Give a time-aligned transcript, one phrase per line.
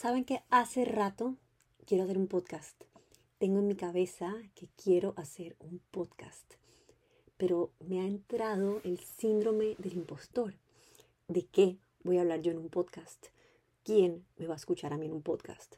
[0.00, 1.34] Saben que hace rato
[1.84, 2.80] quiero hacer un podcast.
[3.38, 6.54] Tengo en mi cabeza que quiero hacer un podcast.
[7.36, 10.54] Pero me ha entrado el síndrome del impostor.
[11.26, 13.26] ¿De qué voy a hablar yo en un podcast?
[13.82, 15.74] ¿Quién me va a escuchar a mí en un podcast?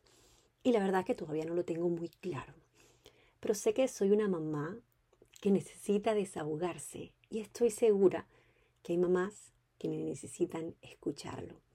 [0.65, 2.53] Y la verdad que todavía no lo tengo muy claro.
[3.41, 4.77] Pero sé que soy una mamá
[5.41, 8.27] que necesita desahogarse y estoy segura
[8.83, 11.70] que hay mamás que necesitan escucharlo.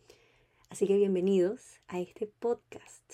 [0.76, 3.14] Así que bienvenidos a este podcast.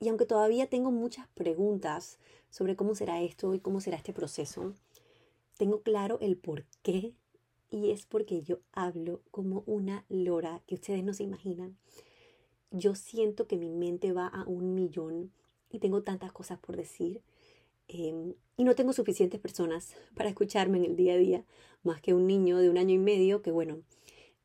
[0.00, 2.18] Y aunque todavía tengo muchas preguntas
[2.48, 4.72] sobre cómo será esto y cómo será este proceso,
[5.58, 7.12] tengo claro el por qué
[7.70, 11.76] y es porque yo hablo como una lora que ustedes no se imaginan.
[12.70, 15.32] Yo siento que mi mente va a un millón
[15.68, 17.20] y tengo tantas cosas por decir
[17.88, 21.44] em, y no tengo suficientes personas para escucharme en el día a día,
[21.82, 23.82] más que un niño de un año y medio que bueno,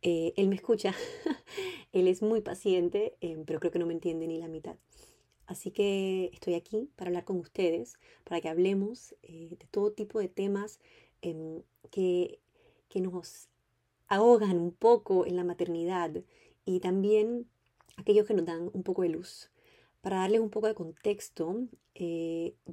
[0.01, 0.93] eh, él me escucha,
[1.91, 4.75] él es muy paciente, eh, pero creo que no me entiende ni la mitad.
[5.45, 10.19] Así que estoy aquí para hablar con ustedes, para que hablemos eh, de todo tipo
[10.19, 10.79] de temas
[11.21, 12.39] em, que,
[12.89, 13.47] que nos
[14.07, 16.11] ahogan un poco en la maternidad
[16.65, 17.47] y también
[17.95, 19.49] aquellos que nos dan un poco de luz.
[20.01, 21.67] Para darles un poco de contexto,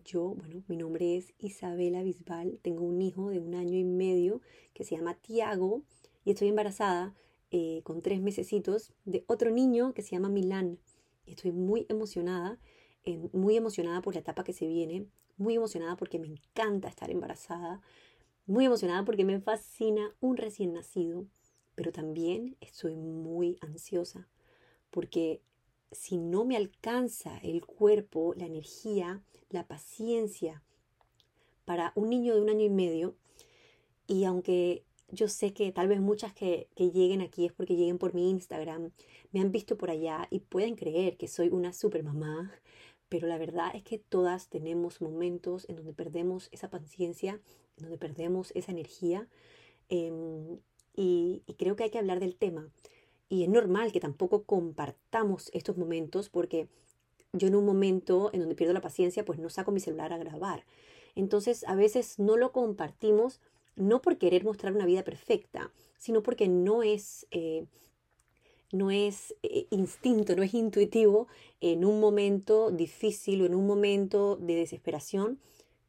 [0.05, 4.43] yo, bueno, mi nombre es Isabela Bisbal, tengo un hijo de un año y medio
[4.75, 5.83] que se llama Tiago
[6.25, 7.15] y estoy embarazada
[7.51, 10.79] eh, con tres mesecitos de otro niño que se llama Milán.
[11.27, 12.59] Estoy muy emocionada,
[13.05, 17.11] eh, muy emocionada por la etapa que se viene, muy emocionada porque me encanta estar
[17.11, 17.81] embarazada,
[18.47, 21.27] muy emocionada porque me fascina un recién nacido,
[21.75, 24.29] pero también estoy muy ansiosa
[24.91, 25.43] porque
[25.91, 30.63] si no me alcanza el cuerpo, la energía, la paciencia
[31.65, 33.17] para un niño de un año y medio,
[34.07, 38.15] y aunque yo sé que tal vez muchas que, lleguen aquí es porque lleguen por
[38.15, 38.93] mi Instagram,
[39.33, 42.53] me han visto por allá y pueden creer que soy una super mamá,
[43.09, 47.41] pero la verdad es que todas tenemos momentos en donde perdemos esa paciencia,
[47.77, 49.29] en donde perdemos esa energía
[49.89, 50.59] em,
[50.97, 52.71] y, y creo que hay que hablar del tema.
[53.29, 56.69] Y es normal que tampoco compartamos estos momentos porque
[57.33, 60.19] yo en un momento en donde pierdo la paciencia, pues no saco mi celular a
[60.19, 60.65] grabar.
[61.15, 63.41] Entonces a veces no lo compartimos
[63.77, 67.67] no por querer mostrar una vida perfecta, sino porque no es, eh,
[68.73, 71.29] no es eh, instinto, no es intuitivo
[71.61, 75.39] en un momento difícil o en un momento de desesperación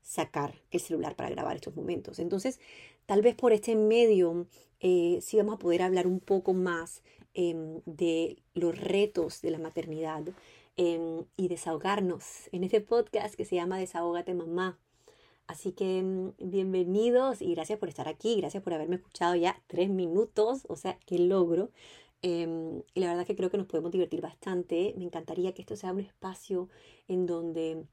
[0.02, 2.20] sacar el celular para grabar estos momentos.
[2.20, 2.60] Entonces,
[3.06, 4.48] tal vez por este medio
[4.80, 7.02] eh, sí vamos a poder hablar un poco más
[7.34, 10.24] em, de los retos de la maternidad
[10.78, 14.78] em, y desahogarnos en este podcast que se llama Desahógate Mamá.
[15.48, 19.90] Así que mm, bienvenidos y gracias por estar aquí, gracias por haberme escuchado ya tres
[19.90, 21.72] minutos, o sea, qué logro.
[22.22, 24.96] Em, y la verdad que creo que nos podemos divertir bastante.
[24.98, 26.70] Me encantaría que esto sea un espacio
[27.08, 27.86] en donde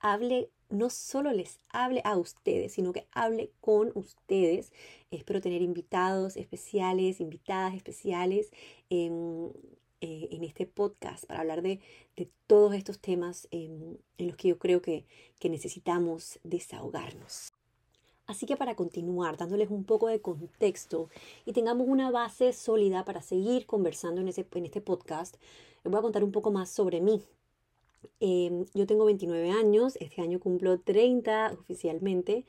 [0.00, 4.72] hable, no solo les hable a ustedes, sino que hable con ustedes.
[5.10, 8.50] Espero tener invitados especiales, invitadas especiales.
[8.90, 9.52] Em,
[10.40, 11.80] en este podcast para hablar de,
[12.46, 15.06] todos estos temas en los que yo creo que,
[15.42, 17.52] necesitamos desahogarnos.
[18.26, 21.08] Así que para continuar, dándoles un poco de contexto
[21.46, 25.36] y tengamos una base sólida para seguir conversando en, ese, en este podcast,
[25.82, 27.22] les voy a contar un poco más sobre mí.
[28.18, 32.44] Em, yo tengo 29 años, este año cumplo 30 oficialmente.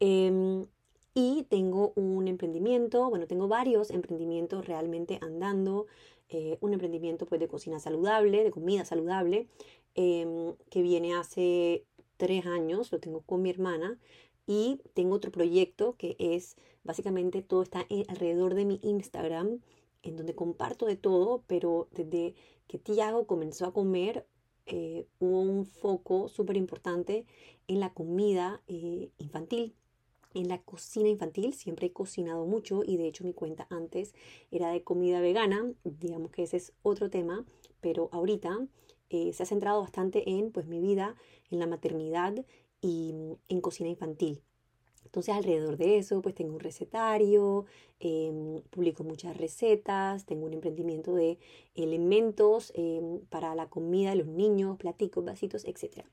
[0.00, 0.66] Em,
[1.14, 5.86] y tengo un emprendimiento, bueno, tengo varios emprendimientos realmente andando.
[6.36, 9.46] Eh, un emprendimiento pues, de cocina saludable, de comida saludable,
[9.94, 11.84] em, que viene hace
[12.16, 14.00] tres años, lo tengo con mi hermana,
[14.44, 19.60] y tengo otro proyecto que es básicamente todo está alrededor de mi Instagram,
[20.02, 22.34] en donde comparto de todo, pero desde
[22.66, 24.26] que Tiago comenzó a comer,
[24.66, 27.26] eh, hubo un foco súper importante
[27.68, 29.76] en la comida eh, infantil
[30.34, 31.54] en la cocina infantil.
[31.54, 34.14] Siempre he cocinado mucho y de hecho mi cuenta antes
[34.50, 35.72] era de comida vegana.
[35.84, 37.44] Digamos que ese es otro tema,
[37.80, 38.66] pero ahorita
[39.10, 41.14] eh, se ha centrado bastante en pues mi vida,
[41.50, 42.34] en la maternidad
[42.80, 44.42] y mm, en cocina infantil.
[45.04, 47.66] Entonces alrededor de eso pues tengo un recetario,
[48.00, 51.38] em, publico muchas recetas, tengo un emprendimiento de
[51.76, 56.04] elementos em, para la comida de los niños, platicos, vasitos, etc.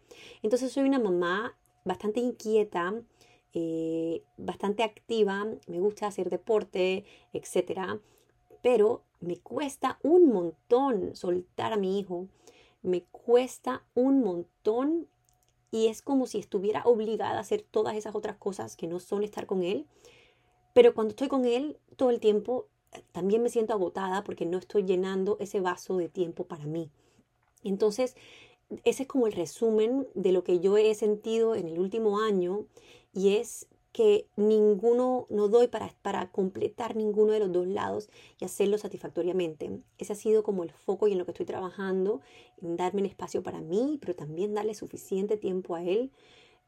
[0.43, 2.93] Entonces soy una mamá bastante inquieta,
[3.53, 7.99] eh, bastante activa, me gusta hacer deporte, etcétera,
[8.61, 12.27] pero me cuesta un montón soltar a mi hijo,
[12.81, 15.07] me cuesta un montón
[15.71, 19.23] y es como si estuviera obligada a hacer todas esas otras cosas que no son
[19.23, 19.85] estar con él,
[20.73, 22.67] pero cuando estoy con él todo el tiempo
[23.11, 26.89] también me siento agotada porque no estoy llenando ese vaso de tiempo para mí.
[27.63, 28.15] Entonces,
[28.83, 32.65] ese es como el resumen de lo que yo he sentido en el último año
[33.13, 38.09] y es que ninguno, no doy para, para completar ninguno de los dos lados
[38.39, 39.69] y hacerlo satisfactoriamente.
[39.97, 42.21] Ese ha sido como el foco y en lo que estoy trabajando,
[42.61, 46.11] en darme un espacio para mí, pero también darle suficiente tiempo a él.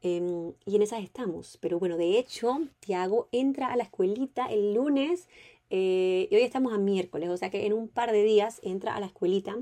[0.02, 1.56] Em, y en esas estamos.
[1.62, 5.28] Pero bueno, de hecho, Tiago entra a la escuelita el lunes
[5.70, 8.94] eh, y hoy estamos a miércoles, o sea que en un par de días entra
[8.94, 9.56] a la escuelita.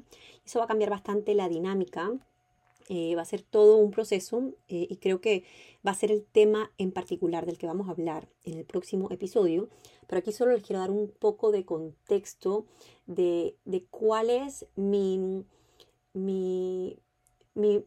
[0.45, 2.13] Eso va a cambiar bastante la dinámica
[2.89, 5.45] eh, va a ser todo un proceso eh, y creo que
[5.87, 9.11] va a ser el tema en particular del que vamos a hablar en el próximo
[9.11, 9.69] episodio.
[10.07, 12.67] Pero aquí solo les quiero dar un poco de contexto
[13.07, 15.45] de, de cuál es mi,
[16.13, 16.99] mi,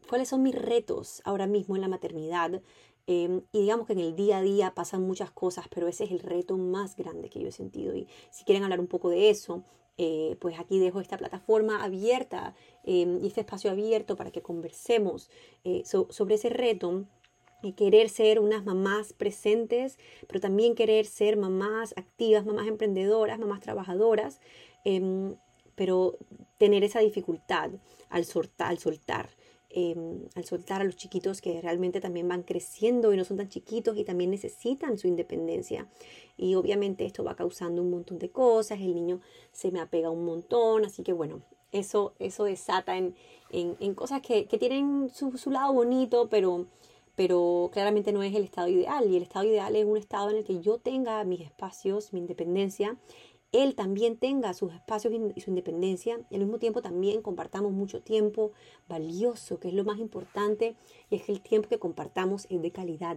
[0.08, 2.62] cuáles son mis retos ahora mismo en la maternidad.
[3.06, 6.10] Em, y digamos que en el día a día pasan muchas cosas, pero ese es
[6.10, 7.94] el reto más grande que yo he sentido.
[7.94, 9.62] Y si quieren hablar un poco de eso,
[9.98, 12.54] eh, pues aquí dejo esta plataforma abierta
[12.84, 15.30] em, y este espacio abierto para que conversemos
[15.64, 17.06] eh, sobre ese reto
[17.62, 19.98] y querer ser unas mamás presentes,
[20.28, 24.40] pero también querer ser mamás activas, mamás emprendedoras, mamás trabajadoras,
[24.84, 25.36] em,
[25.74, 26.16] pero
[26.58, 27.70] tener esa dificultad
[28.10, 28.26] al,
[28.58, 29.30] al soltar.
[29.68, 33.48] Em, al soltar a los chiquitos que realmente también van creciendo y no son tan
[33.48, 35.88] chiquitos y también necesitan su independencia.
[36.36, 39.20] Y obviamente esto va causando un montón de cosas, el niño
[39.52, 41.42] se me apega un montón, así que bueno,
[41.72, 43.16] eso, eso desata en,
[43.50, 46.66] en, cosas que, tienen su, su, lado bonito, pero,
[47.16, 49.10] pero claramente no es el estado ideal.
[49.10, 52.20] Y el estado ideal es un estado en el que yo tenga mis espacios, mi
[52.20, 52.96] independencia
[53.62, 58.00] él también tenga sus espacios y su independencia y al mismo tiempo también compartamos mucho
[58.02, 58.52] tiempo
[58.88, 60.74] valioso, que es lo más importante,
[61.10, 63.16] y es que el tiempo que compartamos es de calidad.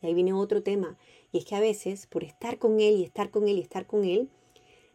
[0.00, 0.96] Y ahí viene otro tema,
[1.32, 3.86] y es que a veces por estar con él y estar con él y estar
[3.86, 4.28] con él,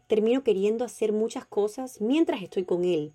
[0.06, 3.12] termino queriendo hacer muchas cosas mientras estoy con él,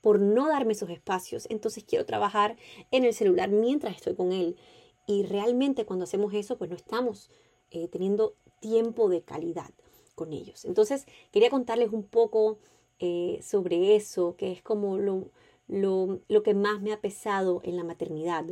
[0.00, 1.46] por no darme esos espacios.
[1.50, 2.56] Entonces quiero trabajar
[2.90, 4.56] en el celular mientras estoy con él.
[5.06, 7.30] Y realmente cuando hacemos eso, pues no estamos
[7.70, 9.70] eh, teniendo tiempo de calidad
[10.18, 10.66] con ellos.
[10.66, 12.58] Entonces, quería contarles un poco
[12.98, 15.30] eh, sobre eso, que es como lo,
[15.68, 18.44] lo, que más me ha pesado en la maternidad,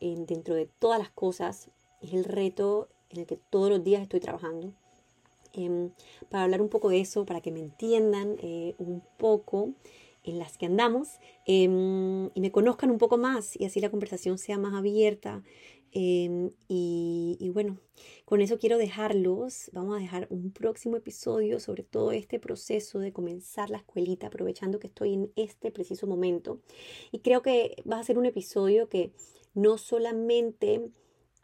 [0.00, 1.70] dentro de todas las cosas,
[2.02, 4.74] es el reto en el que todos los días estoy trabajando.
[5.54, 5.90] Em,
[6.28, 9.70] para hablar un poco de eso, para que me entiendan eh, un poco
[10.24, 14.38] en las que andamos em, y me conozcan un poco más y así la conversación
[14.38, 15.42] sea más abierta
[15.96, 17.78] Em, y, bueno,
[18.24, 19.70] con eso quiero dejarlos.
[19.72, 24.80] Vamos a dejar un próximo episodio sobre todo este proceso de comenzar la escuelita, aprovechando
[24.80, 26.58] que estoy en este preciso momento.
[27.12, 29.12] Y creo que va a ser un episodio que
[29.54, 30.90] no solamente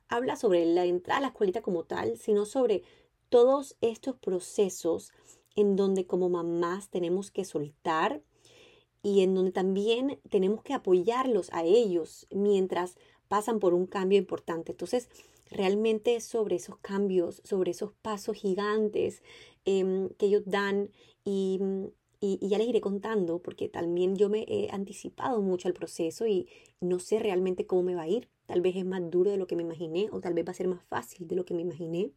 [0.09, 2.83] habla sobre la entrada a la escuelita como tal, sino sobre
[3.29, 5.12] todos estos procesos
[5.55, 8.21] en donde como mamás tenemos que soltar
[9.02, 12.97] y en donde también tenemos que apoyarlos a ellos mientras
[13.29, 14.73] pasan por un cambio importante.
[14.73, 15.08] Entonces,
[15.50, 19.23] realmente sobre esos cambios, sobre esos pasos gigantes
[19.64, 20.91] em, que ellos dan
[21.25, 21.61] y,
[22.20, 26.49] y, ya les iré contando porque también yo me he anticipado mucho al proceso y
[26.81, 28.29] no sé realmente cómo me va a ir.
[28.47, 30.55] Tal vez es más duro de lo que me imaginé o tal vez va a
[30.55, 32.11] ser más fácil de lo que me imaginé.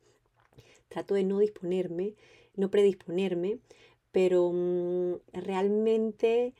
[0.89, 2.15] Trato de no disponerme,
[2.55, 3.59] no predisponerme,
[4.11, 6.53] pero mm, realmente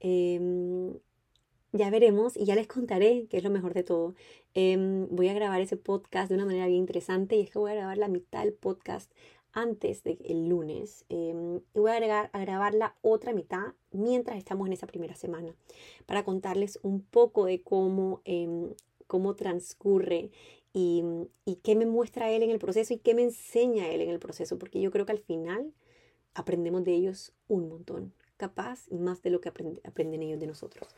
[0.00, 0.94] em,
[1.72, 4.14] ya veremos y ya les contaré qué es lo mejor de todo.
[4.54, 7.72] Em, voy a grabar ese podcast de una manera bien interesante y es que voy
[7.72, 9.12] a grabar la mitad del podcast
[9.52, 14.66] antes del lunes em, y voy a, agregar, a grabar la otra mitad mientras estamos
[14.66, 15.54] en esa primera semana
[16.04, 18.22] para contarles un poco de cómo,
[19.06, 20.30] cómo transcurre
[20.74, 21.02] y,
[21.46, 24.18] y qué me muestra él en el proceso y qué me enseña él en el
[24.18, 25.72] proceso, porque yo creo que al final
[26.34, 30.88] aprendemos de ellos un montón, capaz más de lo que aprenden ellos de nosotros.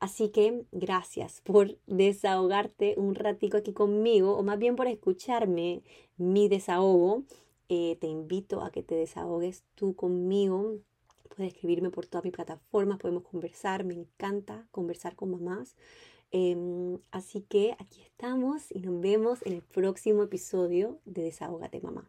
[0.00, 5.82] Así que gracias por desahogarte un ratico aquí conmigo, o más bien por escucharme
[6.16, 7.24] mi desahogo.
[7.68, 10.76] Eh, te invito a que te desahogues tú conmigo.
[11.28, 13.84] Puedes escribirme por todas mis plataformas, podemos conversar.
[13.84, 15.74] Me encanta conversar con mamás.
[16.30, 22.08] Em, así que aquí estamos y nos vemos en el próximo episodio de Desahógate Mamá.